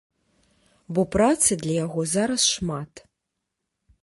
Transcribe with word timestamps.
Бо 0.97 1.01
працы 1.15 1.51
для 1.67 1.75
яго 1.85 1.99
зараз 2.15 2.41
шмат. 2.55 2.91